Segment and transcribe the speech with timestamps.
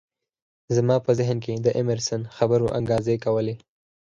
[0.75, 3.55] زما په ذهن کې د ایمرسن خبرو انګازې کولې